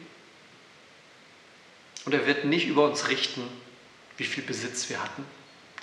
Und 2.05 2.13
er 2.13 2.27
wird 2.27 2.45
nicht 2.45 2.67
über 2.67 2.85
uns 2.85 3.09
richten, 3.09 3.43
wie 4.17 4.25
viel 4.25 4.43
Besitz 4.43 4.89
wir 4.89 5.01
hatten. 5.01 5.25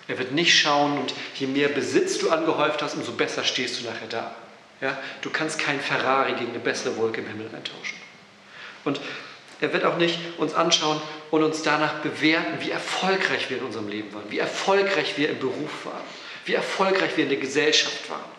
Er 0.10 0.18
wird 0.18 0.34
nicht 0.34 0.60
schauen 0.60 0.98
und 0.98 1.14
je 1.36 1.48
mehr 1.48 1.70
Besitz 1.70 2.18
du 2.18 2.32
angehäuft 2.32 2.82
hast, 2.82 2.96
umso 2.96 3.14
besser 3.14 3.46
stehst 3.46 3.80
du 3.80 3.86
nachher 3.86 4.08
da. 4.08 4.36
Ja? 4.82 4.98
Du 5.22 5.30
kannst 5.30 5.58
kein 5.58 5.80
Ferrari 5.80 6.34
gegen 6.34 6.50
eine 6.50 6.60
bessere 6.60 6.98
Wolke 6.98 7.22
im 7.22 7.28
Himmel 7.28 7.50
eintauschen. 7.56 8.05
Und 8.86 9.02
er 9.62 9.74
wird 9.74 9.84
auch 9.84 9.98
nicht 9.98 10.20
uns 10.38 10.54
anschauen 10.54 11.02
und 11.32 11.44
uns 11.44 11.64
danach 11.64 12.02
bewerten, 12.02 12.62
wie 12.62 12.72
erfolgreich 12.72 13.50
wir 13.50 13.58
in 13.58 13.64
unserem 13.64 13.88
Leben 13.88 14.14
waren, 14.14 14.30
wie 14.30 14.40
erfolgreich 14.40 15.18
wir 15.18 15.30
im 15.30 15.40
Beruf 15.40 15.86
waren, 15.86 16.04
wie 16.46 16.54
erfolgreich 16.54 17.18
wir 17.18 17.24
in 17.24 17.30
der 17.30 17.40
Gesellschaft 17.40 18.10
waren. 18.10 18.36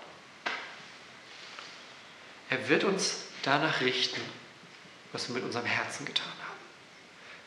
Er 2.48 2.68
wird 2.68 2.84
uns 2.84 3.24
danach 3.42 3.80
richten, 3.80 4.20
was 5.12 5.28
wir 5.28 5.34
mit 5.34 5.44
unserem 5.44 5.66
Herzen 5.66 6.04
getan 6.04 6.26
haben. 6.26 6.56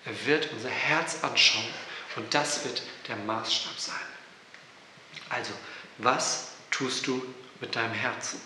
Er 0.06 0.26
wird 0.26 0.52
unser 0.52 0.70
Herz 0.70 1.24
anschauen 1.24 1.68
und 2.16 2.34
das 2.34 2.66
wird 2.66 2.82
der 3.08 3.16
Maßstab 3.16 3.80
sein. 3.80 3.96
Also, 5.30 5.54
was 6.00 6.54
tust 6.72 7.08
du 7.08 7.24
mit 7.62 7.76
deinem 7.76 7.94
Herzen? 7.94 8.42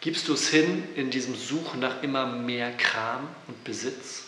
Gibst 0.00 0.28
du 0.28 0.34
es 0.34 0.48
hin 0.48 0.88
in 0.94 1.10
diesem 1.10 1.34
Suchen 1.34 1.80
nach 1.80 2.02
immer 2.02 2.26
mehr 2.26 2.72
Kram 2.76 3.28
und 3.48 3.64
Besitz? 3.64 4.24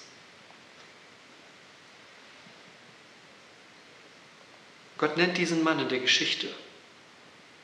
Gott 4.98 5.16
nennt 5.16 5.38
diesen 5.38 5.62
Mann 5.62 5.78
in 5.78 5.88
der 5.88 6.00
Geschichte, 6.00 6.48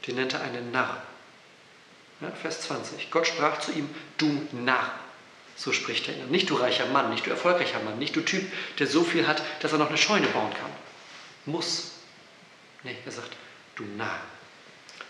den 0.06 0.14
nennt 0.14 0.32
er 0.32 0.40
einen 0.40 0.70
Narr. 0.70 1.02
Ja, 2.20 2.30
Vers 2.30 2.62
20. 2.62 3.10
Gott 3.10 3.26
sprach 3.26 3.60
zu 3.60 3.72
ihm, 3.72 3.90
du 4.16 4.48
Narr. 4.52 4.98
So 5.54 5.72
spricht 5.72 6.08
er 6.08 6.14
ihn. 6.14 6.30
Nicht 6.30 6.48
du 6.48 6.54
reicher 6.54 6.86
Mann, 6.86 7.10
nicht 7.10 7.26
du 7.26 7.30
erfolgreicher 7.30 7.80
Mann, 7.80 7.98
nicht 7.98 8.14
du 8.14 8.20
Typ, 8.20 8.50
der 8.78 8.86
so 8.86 9.04
viel 9.04 9.26
hat, 9.26 9.42
dass 9.60 9.72
er 9.72 9.78
noch 9.78 9.88
eine 9.88 9.98
Scheune 9.98 10.28
bauen 10.28 10.52
kann. 10.54 10.70
Muss. 11.44 11.92
Nee, 12.84 12.96
er 13.04 13.12
sagt, 13.12 13.32
du 13.74 13.84
Narr. 13.84 14.20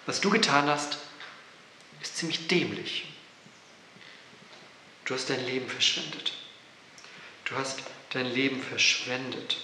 Was 0.06 0.20
du 0.20 0.30
getan 0.30 0.68
hast, 0.68 0.98
ist 2.06 2.16
ziemlich 2.18 2.46
dämlich. 2.46 3.04
Du 5.04 5.14
hast 5.14 5.28
dein 5.28 5.44
Leben 5.44 5.68
verschwendet. 5.68 6.32
Du 7.44 7.56
hast 7.56 7.80
dein 8.10 8.26
Leben 8.26 8.62
verschwendet. 8.62 9.58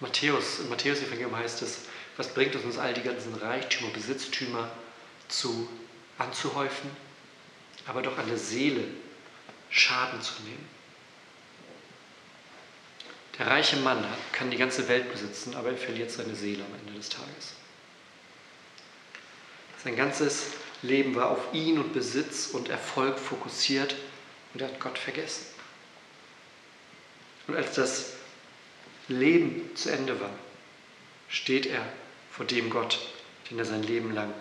Matthäus, 0.00 0.60
im 0.60 0.68
Matthäus-Evangelium 0.68 1.36
heißt 1.36 1.62
es, 1.62 1.82
Was 2.16 2.34
bringt 2.34 2.54
es 2.54 2.64
uns 2.64 2.76
all 2.76 2.92
die 2.92 3.02
ganzen 3.02 3.34
Reichtümer, 3.34 3.90
Besitztümer 3.90 4.70
zu 5.28 5.68
anzuhäufen, 6.18 6.90
aber 7.86 8.02
doch 8.02 8.18
an 8.18 8.26
der 8.26 8.36
Seele 8.36 8.84
Schaden 9.70 10.20
zu 10.20 10.42
nehmen? 10.42 10.81
Der 13.38 13.46
reiche 13.46 13.76
Mann 13.76 14.04
kann 14.32 14.50
die 14.50 14.58
ganze 14.58 14.88
Welt 14.88 15.10
besitzen, 15.10 15.56
aber 15.56 15.70
er 15.70 15.76
verliert 15.76 16.10
seine 16.10 16.34
Seele 16.34 16.64
am 16.64 16.78
Ende 16.80 16.98
des 16.98 17.08
Tages. 17.08 17.54
Sein 19.82 19.96
ganzes 19.96 20.48
Leben 20.82 21.14
war 21.14 21.30
auf 21.30 21.52
ihn 21.52 21.78
und 21.78 21.92
Besitz 21.92 22.48
und 22.48 22.68
Erfolg 22.68 23.18
fokussiert 23.18 23.96
und 24.52 24.60
er 24.60 24.68
hat 24.68 24.80
Gott 24.80 24.98
vergessen. 24.98 25.46
Und 27.48 27.56
als 27.56 27.74
das 27.74 28.12
Leben 29.08 29.74
zu 29.74 29.90
Ende 29.90 30.20
war, 30.20 30.30
steht 31.28 31.66
er 31.66 31.84
vor 32.30 32.46
dem 32.46 32.70
Gott, 32.70 32.98
den 33.50 33.58
er 33.58 33.64
sein 33.64 33.82
Leben 33.82 34.14
lang 34.14 34.32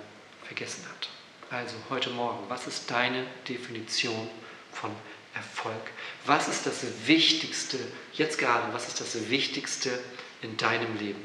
vergessen 0.44 0.86
hat. 0.90 1.10
Also 1.50 1.76
heute 1.90 2.10
Morgen, 2.12 2.50
was 2.50 2.68
ist 2.68 2.90
deine 2.92 3.26
Definition 3.48 4.30
von 4.72 4.92
Erfolg? 5.34 5.82
Was 6.26 6.48
ist 6.48 6.66
das 6.66 6.84
Wichtigste, 7.06 7.78
jetzt 8.14 8.38
gerade, 8.38 8.74
was 8.74 8.88
ist 8.88 9.00
das 9.00 9.30
Wichtigste 9.30 9.98
in 10.42 10.58
deinem 10.58 10.98
Leben? 10.98 11.24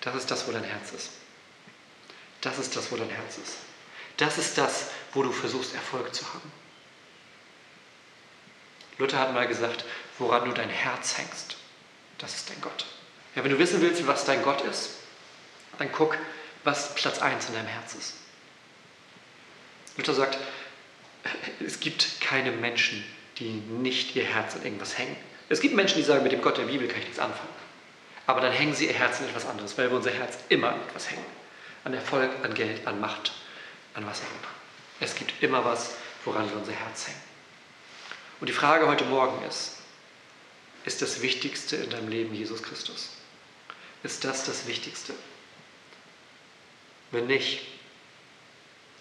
Das 0.00 0.14
ist 0.14 0.30
das, 0.30 0.46
wo 0.46 0.52
dein 0.52 0.64
Herz 0.64 0.92
ist. 0.92 1.10
Das 2.40 2.58
ist 2.58 2.76
das, 2.76 2.92
wo 2.92 2.96
dein 2.96 3.10
Herz 3.10 3.38
ist. 3.38 3.56
Das 4.16 4.38
ist 4.38 4.56
das, 4.56 4.88
wo 5.12 5.22
du 5.22 5.32
versuchst, 5.32 5.74
Erfolg 5.74 6.14
zu 6.14 6.24
haben. 6.32 6.52
Luther 8.98 9.18
hat 9.18 9.34
mal 9.34 9.46
gesagt, 9.46 9.84
woran 10.18 10.48
du 10.48 10.54
dein 10.54 10.70
Herz 10.70 11.18
hängst, 11.18 11.56
das 12.18 12.34
ist 12.34 12.50
dein 12.50 12.60
Gott. 12.60 12.86
Ja, 13.34 13.44
wenn 13.44 13.50
du 13.50 13.58
wissen 13.58 13.80
willst, 13.82 14.06
was 14.06 14.24
dein 14.24 14.42
Gott 14.42 14.62
ist, 14.62 14.90
dann 15.78 15.92
guck, 15.92 16.16
was 16.64 16.94
Platz 16.94 17.18
1 17.18 17.48
in 17.48 17.54
deinem 17.54 17.66
Herz 17.66 17.94
ist. 17.94 18.14
Luther 19.96 20.14
sagt, 20.14 20.38
es 21.64 21.80
gibt 21.80 22.20
keine 22.20 22.52
Menschen, 22.52 23.04
die 23.38 23.50
nicht 23.50 24.16
ihr 24.16 24.24
Herz 24.24 24.54
an 24.54 24.64
irgendwas 24.64 24.98
hängen. 24.98 25.16
Es 25.48 25.60
gibt 25.60 25.74
Menschen, 25.74 25.98
die 25.98 26.02
sagen, 26.02 26.22
mit 26.22 26.32
dem 26.32 26.42
Gott 26.42 26.58
der 26.58 26.64
Bibel 26.64 26.88
kann 26.88 26.98
ich 26.98 27.04
nichts 27.04 27.18
anfangen. 27.18 27.54
Aber 28.26 28.40
dann 28.40 28.52
hängen 28.52 28.74
sie 28.74 28.86
ihr 28.86 28.94
Herz 28.94 29.20
an 29.20 29.28
etwas 29.28 29.46
anderes, 29.46 29.78
weil 29.78 29.90
wir 29.90 29.96
unser 29.96 30.10
Herz 30.10 30.38
immer 30.48 30.70
an 30.70 30.80
etwas 30.88 31.10
hängen. 31.10 31.24
An 31.84 31.94
Erfolg, 31.94 32.30
an 32.42 32.54
Geld, 32.54 32.86
an 32.86 33.00
Macht, 33.00 33.32
an 33.94 34.04
was 34.06 34.20
auch 34.20 34.24
immer. 34.24 34.48
Es 34.98 35.14
gibt 35.14 35.32
immer 35.42 35.64
was, 35.64 35.94
woran 36.24 36.50
wir 36.50 36.56
unser 36.56 36.72
Herz 36.72 37.06
hängen. 37.06 37.20
Und 38.40 38.48
die 38.48 38.52
Frage 38.52 38.88
heute 38.88 39.04
Morgen 39.04 39.44
ist, 39.46 39.76
ist 40.84 41.02
das 41.02 41.22
Wichtigste 41.22 41.76
in 41.76 41.90
deinem 41.90 42.08
Leben 42.08 42.34
Jesus 42.34 42.62
Christus? 42.62 43.10
Ist 44.02 44.24
das 44.24 44.44
das 44.44 44.66
Wichtigste? 44.66 45.14
Wenn 47.10 47.26
nicht, 47.26 47.62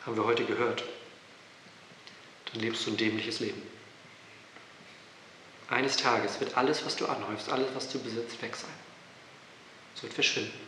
haben 0.06 0.16
wir 0.16 0.26
heute 0.26 0.46
gehört, 0.46 0.84
dann 2.56 2.64
lebst 2.64 2.86
du 2.86 2.92
ein 2.92 2.98
dämliches 2.98 3.40
Leben. 3.42 3.62
Eines 5.70 5.98
Tages 5.98 6.40
wird 6.40 6.56
alles, 6.58 6.86
was 6.86 6.96
du 6.96 7.06
anhäufst, 7.06 7.50
alles, 7.50 7.68
was 7.74 7.90
du 7.90 8.00
besitzt, 8.00 8.42
weg 8.42 8.56
sein. 8.56 8.70
Es 9.96 10.04
wird 10.04 10.14
verschwinden. 10.14 10.60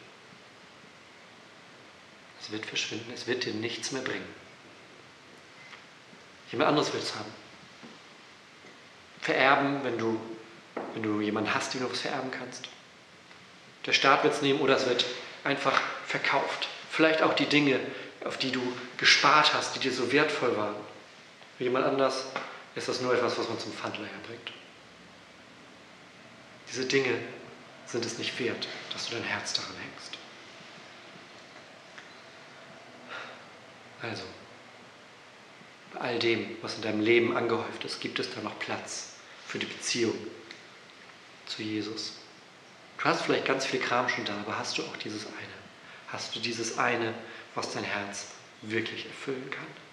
Es 2.42 2.52
wird 2.52 2.66
verschwinden, 2.66 3.12
es 3.14 3.26
wird 3.26 3.46
dir 3.46 3.54
nichts 3.54 3.92
mehr 3.92 4.02
bringen. 4.02 4.28
Jemand 6.52 6.70
anderes 6.70 6.94
will 6.94 7.00
es 7.00 7.16
haben. 7.16 7.32
Vererben, 9.22 9.84
wenn 9.84 9.98
du, 9.98 10.20
wenn 10.94 11.04
du 11.04 11.22
jemanden 11.22 11.54
hast, 11.54 11.74
dem 11.74 11.82
du 11.82 11.92
was 11.92 12.02
vererben 12.02 12.32
kannst. 12.32 12.68
Der 13.86 13.94
Staat 13.94 14.24
wird 14.24 14.34
es 14.34 14.42
nehmen 14.42 14.60
oder 14.60 14.76
es 14.76 14.86
wird 14.86 15.06
einfach 15.44 15.82
verkauft. 16.06 16.68
Vielleicht 16.90 17.22
auch 17.22 17.34
die 17.34 17.46
Dinge, 17.46 17.80
auf 18.26 18.38
die 18.38 18.52
du 18.52 18.62
gespart 18.98 19.54
hast, 19.54 19.76
die 19.76 19.80
dir 19.80 19.94
so 19.94 20.12
wertvoll 20.12 20.58
waren. 20.58 20.76
Für 21.58 21.64
jemand 21.64 21.86
anders 21.86 22.26
ist 22.76 22.88
das 22.88 23.02
nur 23.02 23.14
etwas, 23.14 23.38
was 23.38 23.50
man 23.50 23.60
zum 23.60 23.74
Pfandleiher 23.74 24.10
bringt. 24.28 24.52
Diese 26.70 26.86
Dinge 26.86 27.18
sind 27.88 28.06
es 28.06 28.18
nicht 28.18 28.38
wert, 28.40 28.68
dass 28.94 29.08
du 29.08 29.16
dein 29.16 29.24
Herz 29.24 29.54
daran 29.54 29.76
hängst. 29.78 30.18
Also, 34.02 34.24
bei 35.94 36.00
all 36.02 36.20
dem, 36.20 36.58
was 36.62 36.76
in 36.76 36.84
deinem 36.84 37.02
Leben 37.02 37.36
angehäuft 37.36 37.84
ist, 37.84 38.00
gibt 38.00 38.20
es 38.20 38.34
da 38.34 38.42
noch 38.42 38.60
Platz 38.60 39.14
für 39.48 39.58
die 39.58 39.66
Beziehung 39.66 40.16
zu 41.48 41.64
Jesus. 41.64 42.14
Du 43.00 43.06
hast 43.06 43.24
vielleicht 43.24 43.46
ganz 43.46 43.66
viel 43.66 43.80
Kram 43.80 44.08
schon 44.10 44.26
da, 44.26 44.38
aber 44.46 44.60
hast 44.60 44.78
du 44.78 44.84
auch 44.84 44.98
dieses 44.98 45.26
eine? 45.26 45.58
Hast 46.10 46.36
du 46.36 46.40
dieses 46.40 46.78
eine, 46.78 47.14
was 47.56 47.74
dein 47.74 47.84
Herz 47.84 48.28
wirklich 48.62 49.06
erfüllen 49.06 49.50
kann? 49.50 49.87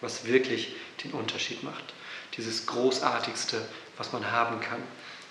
Was 0.00 0.26
wirklich 0.26 0.74
den 1.02 1.12
Unterschied 1.12 1.62
macht? 1.62 1.94
Dieses 2.36 2.66
Großartigste, 2.66 3.66
was 3.96 4.12
man 4.12 4.30
haben 4.30 4.60
kann, 4.60 4.82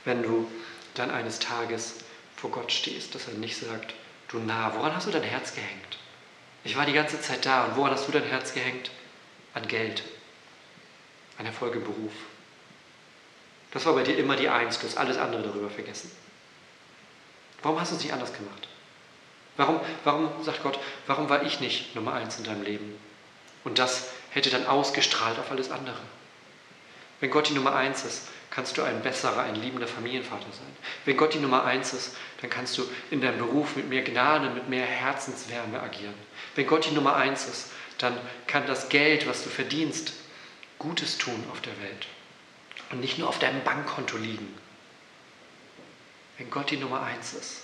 wenn 0.05 0.23
du 0.23 0.49
dann 0.95 1.11
eines 1.11 1.39
Tages 1.39 1.95
vor 2.35 2.51
Gott 2.51 2.71
stehst, 2.71 3.15
dass 3.15 3.27
er 3.27 3.33
nicht 3.35 3.57
sagt, 3.57 3.93
du 4.29 4.39
nah, 4.39 4.73
woran 4.75 4.95
hast 4.95 5.07
du 5.07 5.11
dein 5.11 5.23
Herz 5.23 5.53
gehängt? 5.53 5.97
Ich 6.63 6.77
war 6.77 6.85
die 6.85 6.93
ganze 6.93 7.19
Zeit 7.21 7.45
da 7.45 7.65
und 7.65 7.75
woran 7.75 7.91
hast 7.91 8.07
du 8.07 8.11
dein 8.11 8.23
Herz 8.23 8.53
gehängt? 8.53 8.91
An 9.53 9.67
Geld, 9.67 10.03
an 11.37 11.45
Erfolg 11.45 11.75
im 11.75 11.83
Beruf. 11.83 12.13
Das 13.71 13.85
war 13.85 13.93
bei 13.93 14.03
dir 14.03 14.17
immer 14.17 14.35
die 14.35 14.49
Eins, 14.49 14.79
du 14.79 14.87
hast 14.87 14.97
alles 14.97 15.17
andere 15.17 15.43
darüber 15.43 15.69
vergessen. 15.69 16.11
Warum 17.61 17.79
hast 17.79 17.91
du 17.91 17.95
es 17.95 18.03
nicht 18.03 18.13
anders 18.13 18.33
gemacht? 18.33 18.67
Warum, 19.55 19.79
warum, 20.03 20.29
sagt 20.43 20.63
Gott, 20.63 20.79
warum 21.07 21.29
war 21.29 21.43
ich 21.43 21.59
nicht 21.59 21.95
Nummer 21.95 22.13
eins 22.13 22.37
in 22.37 22.43
deinem 22.43 22.63
Leben? 22.63 22.99
Und 23.63 23.79
das 23.79 24.09
hätte 24.33 24.49
dann 24.49 24.65
ausgestrahlt 24.65 25.39
auf 25.39 25.51
alles 25.51 25.71
andere. 25.71 25.99
Wenn 27.19 27.31
Gott 27.31 27.49
die 27.49 27.53
Nummer 27.53 27.75
eins 27.75 28.03
ist, 28.03 28.27
kannst 28.49 28.77
du 28.77 28.83
ein 28.83 29.01
besserer, 29.01 29.41
ein 29.41 29.55
liebender 29.55 29.87
Familienvater 29.87 30.51
sein. 30.51 30.77
Wenn 31.05 31.17
Gott 31.17 31.33
die 31.33 31.39
Nummer 31.39 31.63
eins 31.63 31.93
ist, 31.93 32.15
dann 32.41 32.49
kannst 32.49 32.77
du 32.77 32.83
in 33.09 33.21
deinem 33.21 33.37
Beruf 33.37 33.75
mit 33.75 33.89
mehr 33.89 34.03
Gnade, 34.03 34.49
mit 34.49 34.69
mehr 34.69 34.85
Herzenswärme 34.85 35.81
agieren. 35.81 36.13
Wenn 36.55 36.67
Gott 36.67 36.85
die 36.85 36.93
Nummer 36.93 37.15
eins 37.15 37.47
ist, 37.47 37.71
dann 37.97 38.17
kann 38.47 38.67
das 38.67 38.89
Geld, 38.89 39.27
was 39.27 39.43
du 39.43 39.49
verdienst, 39.49 40.13
Gutes 40.79 41.17
tun 41.17 41.43
auf 41.51 41.61
der 41.61 41.79
Welt 41.81 42.07
und 42.91 42.99
nicht 42.99 43.17
nur 43.17 43.29
auf 43.29 43.39
deinem 43.39 43.63
Bankkonto 43.63 44.17
liegen. 44.17 44.53
Wenn 46.37 46.49
Gott 46.49 46.71
die 46.71 46.77
Nummer 46.77 47.03
eins 47.03 47.33
ist, 47.33 47.61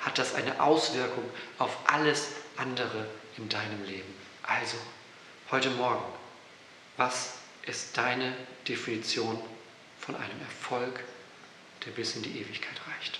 hat 0.00 0.18
das 0.18 0.34
eine 0.34 0.60
Auswirkung 0.60 1.24
auf 1.58 1.76
alles 1.86 2.28
andere 2.56 3.06
in 3.36 3.48
deinem 3.48 3.84
Leben. 3.84 4.14
Also, 4.42 4.78
heute 5.50 5.70
Morgen, 5.70 6.04
was 6.98 7.38
ist 7.62 7.96
deine 7.96 8.34
Definition 8.66 9.38
von 9.98 10.14
einem 10.14 10.40
Erfolg, 10.40 11.02
der 11.84 11.90
bis 11.92 12.16
in 12.16 12.22
die 12.22 12.40
Ewigkeit 12.40 12.76
reicht? 12.86 13.18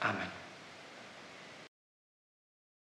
Amen. 0.00 0.41